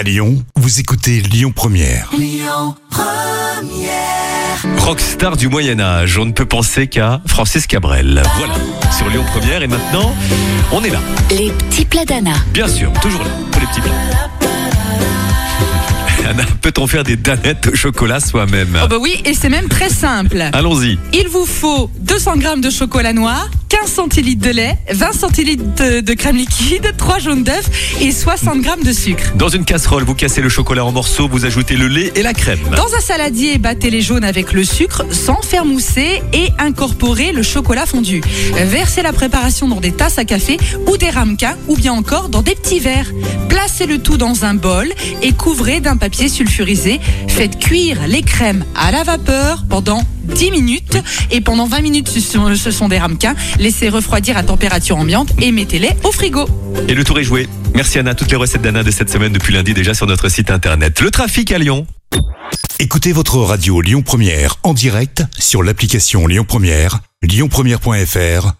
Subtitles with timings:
[0.00, 2.10] À Lyon, vous écoutez Lyon Première.
[4.78, 8.22] Rockstar du Moyen-Âge, on ne peut penser qu'à Francis Cabrel.
[8.38, 8.54] Voilà,
[8.96, 10.16] sur Lyon Première et maintenant,
[10.72, 11.00] on est là.
[11.30, 12.32] Les petits plats d'Anna.
[12.54, 13.92] Bien sûr, toujours là, pour les petits plats.
[16.30, 18.80] Anna, peut-on faire des danettes au chocolat soi-même?
[18.82, 20.42] Oh bah oui, et c'est même très simple.
[20.54, 20.98] Allons-y.
[21.12, 26.00] Il vous faut 200 grammes de chocolat noir, 15 centilitres de lait, 20 centilitres de,
[26.00, 27.64] de crème liquide, 3 jaunes d'œufs
[28.00, 29.32] et 60 grammes de sucre.
[29.36, 32.34] Dans une casserole, vous cassez le chocolat en morceaux, vous ajoutez le lait et la
[32.34, 32.58] crème.
[32.76, 37.42] Dans un saladier, battez les jaunes avec le sucre sans faire mousser et incorporez le
[37.42, 38.20] chocolat fondu.
[38.54, 42.42] Versez la préparation dans des tasses à café ou des ramequins ou bien encore dans
[42.42, 43.10] des petits verres.
[43.70, 44.88] Placez le tout dans un bol
[45.22, 46.98] et couvrez d'un papier sulfurisé.
[47.28, 50.98] Faites cuire les crèmes à la vapeur pendant 10 minutes
[51.30, 53.36] et pendant 20 minutes ce sont, ce sont des ramequins.
[53.60, 56.48] Laissez refroidir à température ambiante et mettez-les au frigo.
[56.88, 57.48] Et le tour est joué.
[57.72, 60.50] Merci Anna, toutes les recettes d'Anna de cette semaine depuis lundi déjà sur notre site
[60.50, 61.00] internet.
[61.00, 61.86] Le trafic à Lyon.
[62.80, 68.59] Écoutez votre radio Lyon Première en direct sur l'application Lyon Première, lyonpremière.fr